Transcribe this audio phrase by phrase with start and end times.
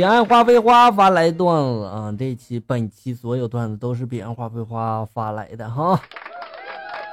[0.00, 2.10] 彼岸花非花发来段子啊！
[2.18, 6.00] 这期本期所有段子都是彼岸花非花发来的哈，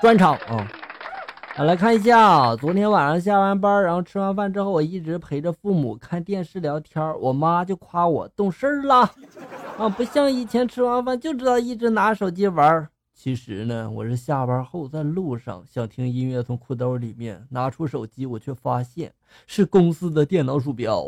[0.01, 0.65] 专场啊！
[1.53, 9.11] 好来看一下，昨天晚上下完班，然后吃完饭之后，我一直陪着父母看电视聊天，我妈就夸我懂事了
[9.77, 12.87] 啊，不像以前吃完饭就知道一直拿手机玩。
[13.13, 19.11] 其实呢，我是下班后在路上想听音乐，从裤兜里面拿出手机，我却发现
[19.45, 21.03] 是公司的电脑鼠标。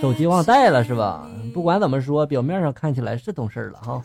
[0.00, 1.30] 手机忘带了是吧？
[1.54, 4.02] 不管怎么说，表面上看起来是懂事了哈。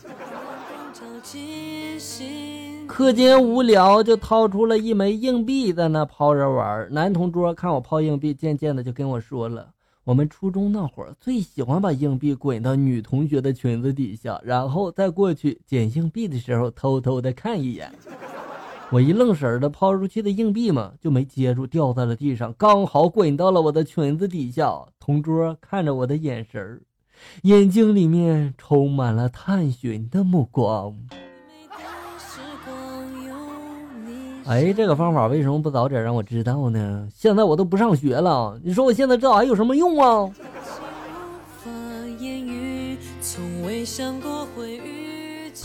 [2.86, 6.88] 课间无聊就掏出了一枚硬币在那抛着玩。
[6.90, 9.68] 男同桌看我抛硬币，渐渐的就跟我说了：
[10.04, 17.92] 我们初中那会儿最喜欢把硬币滚到女同学的裙子底下，然后再过去捡硬币的时候偷偷的看一眼。
[18.90, 24.82] 我一愣神的抛出去的硬币嘛，就没接住，掉在了地上，刚好滚到了我的裙子底下。
[24.98, 26.80] 同桌看着我的眼神儿，
[27.42, 30.96] 眼睛里面充满了探寻的目光。
[34.46, 37.06] 哎，这个方法为什么不早点让我知道呢？
[37.14, 40.32] 现在我都不上学了，你说我现在知道还有什么用啊？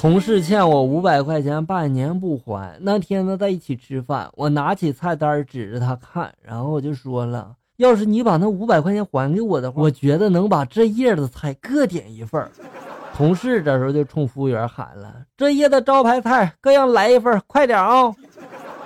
[0.04, 2.78] 同事欠我五百块钱，半年不还。
[2.82, 12.46] 那天呢，在一起吃饭，我拿起菜单指着他看，然后我就说了：“要是你把那五百块钱还给我的话，我觉得能把这页的菜各点一份。
[13.16, 18.14] ”同事这时候就冲服务员喊了：“这页的招牌菜各样来一份，快点啊！”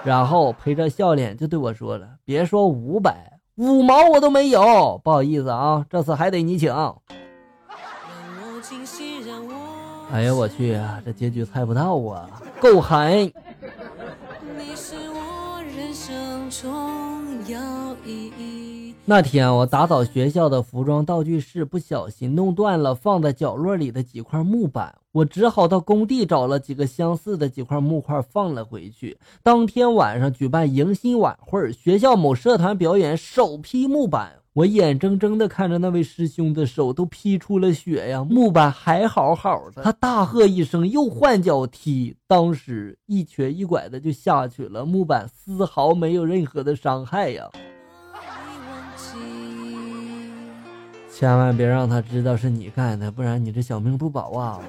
[0.06, 6.72] 然后陪着笑脸就对我说了：“别说五百，五毛我都没有，不好意思啊，这次还得你请。”
[10.12, 11.02] 哎呀，我去啊！
[11.06, 13.32] 这结局猜不到啊，够狠！
[19.06, 29.18] 那天我打扫学校的服装道具室，不小心弄断了放在角落里的几块木板，我只好到工地找了几个相似的几块木块放了回去。
[29.42, 34.34] 当天晚上举办迎新晚会，学校某社团表演首批木板。
[34.58, 39.84] 我眼睁睁地看着那位师兄的手都劈出了血呀，木板还好好的。
[39.84, 47.48] 他大喝一声，又换脚踢，当时一瘸一拐的就下去了，木板丝毫没有任何的伤害呀。
[51.14, 54.60] 千万别让他知道是你干的，不然你这小命不保啊！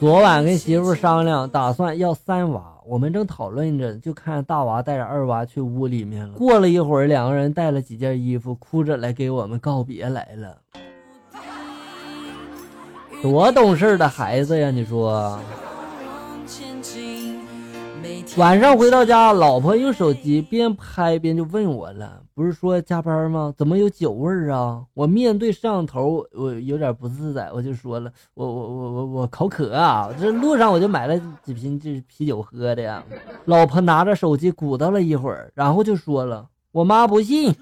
[0.00, 2.71] 昨晚跟媳妇商量，打算要三娃。
[2.86, 6.34] 我们正讨论着，就看大娃带着二娃去屋里面了。
[6.34, 10.56] 过了一会儿，两个人带了几件衣服，哭着来给我们告别来了。
[13.22, 15.38] 多懂事的孩子呀，你说？
[18.38, 23.52] 晚上回到家，老婆用手机边拍边就问我了：“不是说加班吗？
[23.58, 30.08] 怎么有酒味儿啊？”我面对摄像头，我有点不自在，我就说了：“我我我我我口渴啊！
[30.18, 33.04] 这路上我就买了几瓶这啤酒喝的呀。”
[33.44, 37.54] 老婆拿着手机鼓捣了一会儿，然后就说了：“我妈不信，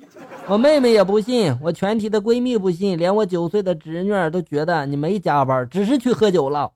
[0.47, 6.71] 我妹妹也不信，我全体的闺蜜不信，连我九岁的侄女都觉得你没加班，只是去喝酒了。”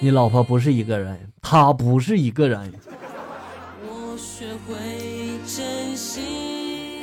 [0.00, 2.72] 你老婆不是一个人，她不是一个人。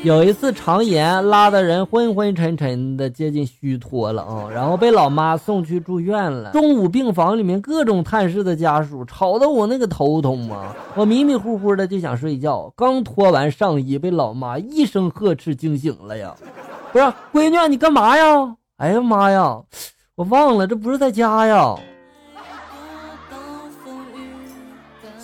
[0.03, 6.51] 有一次肠炎拉的人昏昏沉沉的，接近虚脱了啊，然后被老妈送去住院了。
[6.51, 10.73] 中午病房里面各种探视的家属，吵得我那个头痛啊！
[10.95, 16.34] 我迷迷糊糊的就想睡觉，刚脱完上衣，被老妈一声呵斥惊醒了呀！
[16.94, 18.55] 不是，闺女，你干嘛呀？
[18.78, 19.59] 哎呀妈呀，
[20.16, 21.75] 我忘了，这不是在家呀。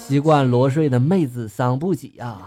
[0.08, 2.38] 习惯裸睡的妹子伤不起呀。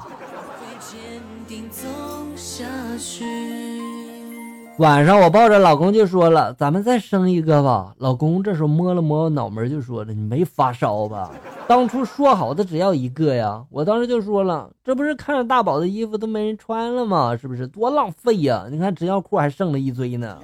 [4.79, 11.31] 晚上我抱着老公就说了：“咱们再生一个吧。”老公这时候摸了摸我脑门就说了：“你没发烧吧？
[11.69, 17.37] 当初说好的只要一个呀。”我当时就说了：“这不是看着大宝的衣服都没人穿了吗？
[17.37, 18.67] 是不是多浪费呀？
[18.69, 20.39] 你看纸尿裤还剩了一堆呢，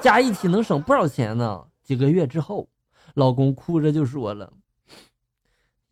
[0.00, 2.66] 加一起能省不少钱呢。”几个月之后，
[3.12, 4.50] 老公哭着就说了。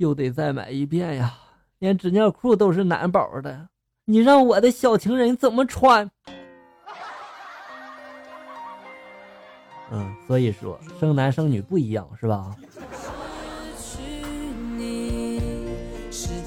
[0.02, 1.32] 又得再买一遍呀！
[1.78, 3.68] 连纸尿裤都是男宝的，
[4.04, 6.10] 你让我的小情人怎么穿？
[9.92, 12.56] 嗯，所以说生男生女不一样，是吧？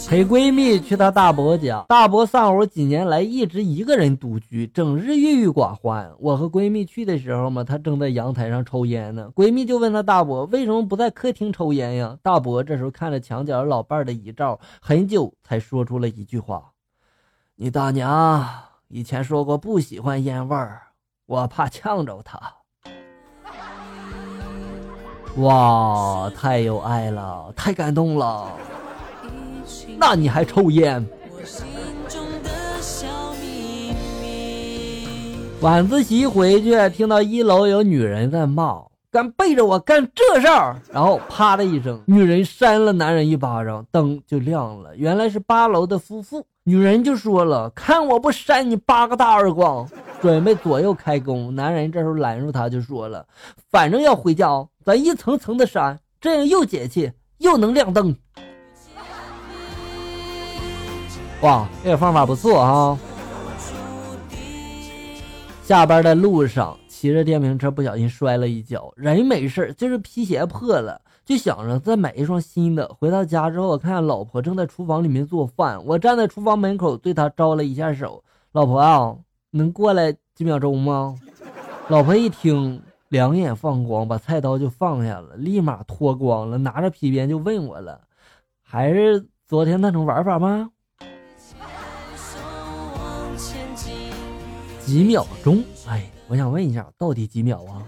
[0.07, 6.11] 陪闺蜜去她大伯家，大伯丧偶几年来一直一个人独居，整日郁郁寡欢。
[6.19, 9.31] 我和闺蜜去的时候嘛，他正在阳台上抽烟呢。
[9.35, 12.17] 闺蜜就问他大伯为什么不在客厅抽烟呀？
[12.21, 16.71] 大伯这时候看着墙角老伴的遗照，很久才说出了一句话
[17.57, 18.47] ：“你大娘
[18.87, 20.83] 以前说过不喜欢烟味儿，
[21.25, 22.39] 我怕呛着她。
[25.37, 28.51] ”哇，太有爱了，太感动了。
[29.97, 31.05] 那你还抽烟？
[35.61, 44.95] 晚自习回去，听到一楼有女人在骂：“敢背着我干这事儿！”然后啪的一声，女人扇了男人一巴掌，灯就亮了。
[44.95, 46.45] 原来是八楼的夫妇。
[46.65, 49.87] 女人就说了：“看我不扇你八个大耳光！”
[50.21, 51.55] 准备左右开弓。
[51.55, 53.25] 男人这时候拦住她，就说了
[53.71, 58.15] ：“反正要回家，咱一层层的扇，这样又解气又能亮灯。”
[61.41, 62.97] 哇，这个方法不错啊！
[65.63, 72.87] 下班的路上，骑着电瓶车不小心摔了一跤，人没事，就是皮鞋破了，就想着再买一双新的。
[72.99, 78.23] 回到家之后，我看见老婆正在厨房里面做饭，我站在厨房门口对她招了一下手
[78.53, 79.15] ：“老婆啊，
[79.51, 81.15] 能过来几秒钟吗？”
[81.89, 88.01] 老婆一听，两眼放光，把菜刀就放下了，立马脱光了，拿着皮鞭就问我了
[88.63, 90.71] ：“还是昨天那种玩法吗？”
[94.85, 95.63] 几秒钟？
[95.87, 97.81] 哎，我想问一下，到底几秒啊？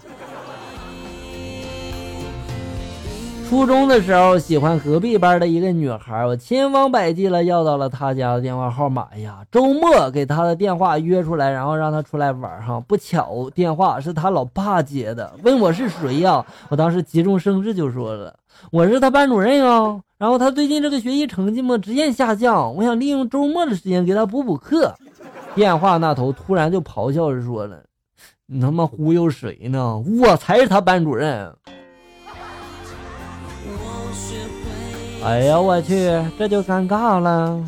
[3.48, 9.42] 初中的时候喜欢隔壁班的一个女孩，我千方百计了要到了她家的电话号码哎呀。
[9.52, 12.80] 周末给她的电话约出来，然后让她出来玩哈。
[12.80, 16.44] 不巧，电话是她老爸接的，问我是谁呀？
[16.70, 18.36] 我当时急中生智就说了，
[18.72, 20.02] 我是她班主任啊。
[20.18, 24.94] 然后她最近这个学习成绩嘛直线下降，我想利用周末的时间给她补补课。
[25.58, 27.84] 电话那头突然就咆哮着说了
[28.46, 29.98] ：“你他妈忽悠谁呢？
[30.22, 31.52] 我才是他班主任！”
[35.26, 37.60] 哎呀，我去，这就尴尬了。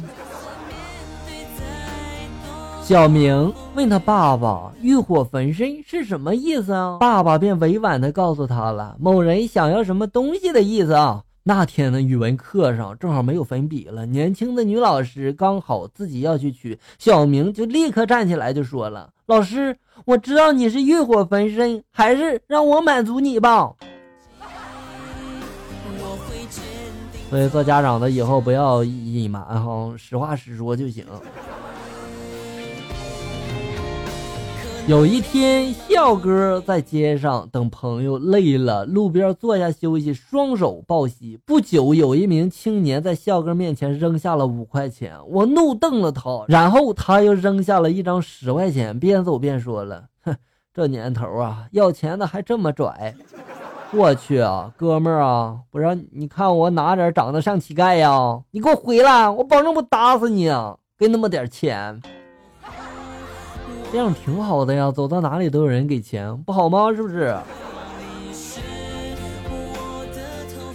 [2.83, 19.75] 小明问他爸爸：“欲火焚身是什么意思啊？”爸爸便委婉的告诉他了：“某人想要什么东西的意思啊。”那天的语文课上正好没有粉笔了，年轻的女老师刚好自己要去取，小明就立刻站起来就说了：“老师，
[20.05, 23.73] 我知道你是欲火焚身，还是让我满足你吧。”
[27.29, 31.05] 所以做家长的以后不要隐瞒哈，实话实说就行。
[34.89, 41.37] 有一天，笑哥在街上等朋友，累了，路边坐下休息，双手抱膝。
[41.45, 50.35] 不久，有一名青年在笑哥面前扔下了五块钱，我怒瞪了他，然后他又扔下了一张十块钱，边走边说了：“哼，
[50.73, 53.13] 这年头啊，要钱的还这么拽。”
[53.93, 58.41] 我去啊，哥们儿啊，不是你看我哪点长得像乞丐呀？
[58.49, 60.77] 你给我回来，我保证不打死你啊！
[60.97, 62.01] 给那么点钱。
[63.91, 66.93] 这样挺好的呀，走到哪里都有人给钱，不好吗？
[66.93, 67.35] 是不是？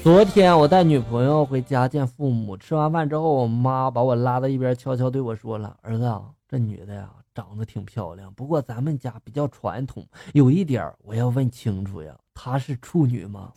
[0.02, 6.12] 昨天我带女朋友回家见父母，吃完饭之后，我妈把我拉到一边，悄悄对我说了：“儿子，
[6.48, 13.50] 这女的呀，长得挺漂亮，不过咱们家比较传统，有一点我要问清楚呀，她是处女吗？”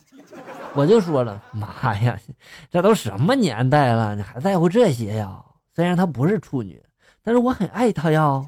[0.74, 2.16] 我就说了：“妈呀，
[2.70, 5.42] 这都什么年代了，你还在乎这些呀？
[5.74, 6.80] 虽然她不是处女，
[7.22, 8.46] 但是我很爱她呀。”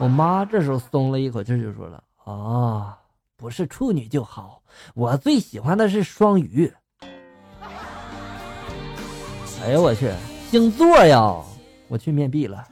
[0.00, 2.96] 我妈这时候松了一口气，就说了：“啊，
[3.36, 4.62] 不是处女就好，
[4.94, 6.72] 我最喜欢的是双鱼。”
[9.64, 10.08] 哎呦我去，
[10.50, 11.34] 星座呀！
[11.88, 12.64] 我去面壁了。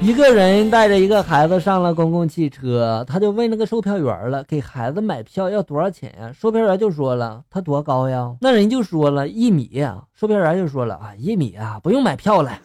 [0.00, 9.84] 一个人带着一个孩子上了公共汽车，他就问那个售票员了：“给孩子买票要多少钱呀？”售票员就说了：“他多高呀？”那人就说了：“一米。”
[10.14, 12.56] 售票员就说了：“啊，一米啊，不用买票了。”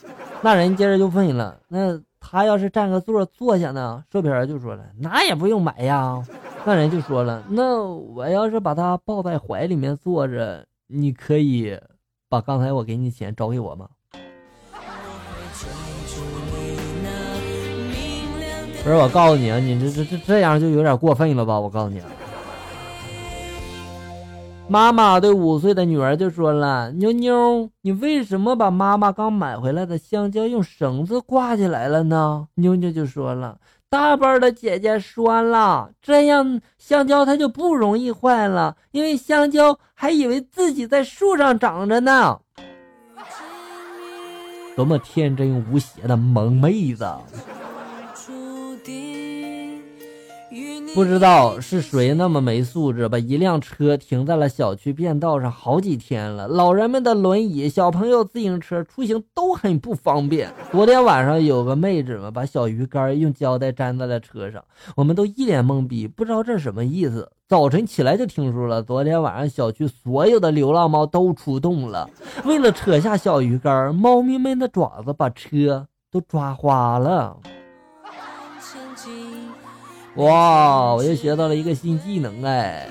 [0.44, 6.22] 那人接着就问了：“那他要是占个座坐下呢？”售票员就说了：“那也不用买呀。”
[6.66, 11.80] 那人就说了：“那我要是把他抱在怀里面坐着，你可以
[12.28, 13.88] 把刚才我给你钱找给我吗？”
[18.84, 21.58] 不是，我告诉你啊，你这这这这样就有点过分了吧？
[21.58, 22.00] 我告诉你。
[22.02, 22.06] 啊
[24.74, 42.40] 妈妈对五岁的女儿就说了：“妞妞，你为什么把妈妈刚买回来的香蕉用绳子挂起来了呢？”妞妞就说了：“大班的姐姐说了，这样香蕉它就不容易坏了，因为香蕉还以为自己在树上长着呢。
[44.76, 47.08] 多么天真无邪的萌妹子！
[50.94, 56.48] 不知道是谁那么没素质，把一辆车停在了小区便道上好几天了。
[56.48, 60.54] 老人们的轮椅、小朋友自行车出行都很不方便。
[60.72, 64.64] 昨天晚上有个妹子嘛，把小鱼干用胶带粘在了车上，
[64.96, 67.28] 我们都一脸懵逼，不知道这是什么意思。
[67.48, 72.08] 早晨起来就听说了，昨天晚上小区所有的流浪猫都出动了，
[72.46, 77.36] 为了扯下小鱼干，猫咪们的爪子把车都抓花了。
[80.16, 80.94] 哇！
[80.94, 82.88] 我又学到了一个新技能哎。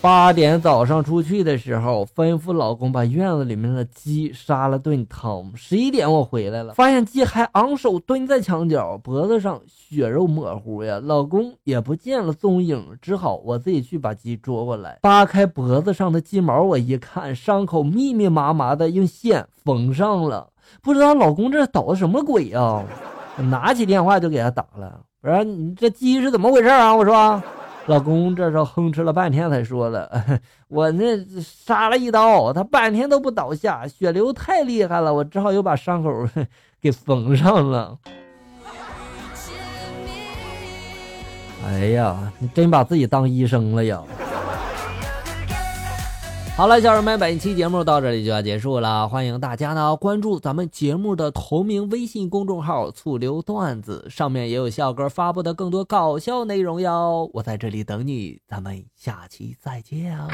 [0.00, 5.52] 八点早上出去的时候，吩咐老公把院子里面的鸡杀了炖汤。
[5.54, 11.00] 十一点我回来了，发现鸡还昂首蹲在墙角，脖子上血肉模糊呀。
[11.00, 14.98] 老公也不见了踪影，只好我自己去把鸡捉过来。
[15.02, 20.48] 扒开脖子上的鸡毛，我一看，伤口密密麻麻的用线缝上了。
[20.80, 22.84] 不知道老公这捣的什么鬼啊？
[23.36, 26.94] 拿起电话就给他打了，我说你这鸡是怎么回事啊？
[26.94, 27.42] 我说，
[27.86, 30.10] 老公这时候哼哧了半天才说了，
[30.68, 36.10] 我那杀了一刀，他半天都不倒下，血流太厉害了，我只好又把伤口
[36.80, 37.98] 给缝上了。
[41.64, 44.02] 哎呀，你真把自己当医生了呀！
[46.54, 49.08] 好了，小人们，本期节目到这里就要结束了。
[49.08, 57.28] 欢迎大家呢关注咱们节目的同名微信公众号“醋溜段子”，上面也有笑哥发布的更多搞笑内容哟。
[57.32, 60.28] 我在这里等你，咱们下期再见啊！